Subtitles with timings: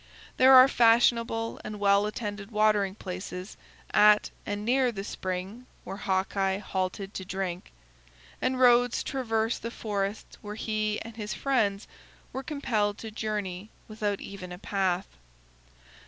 [0.37, 3.55] There are fashionable and well attended watering places
[3.93, 7.71] at and near the spring where Hawkeye halted to drink,
[8.41, 11.87] and roads traverse the forests where he and his friends
[12.33, 15.05] were compelled to journey without even a path.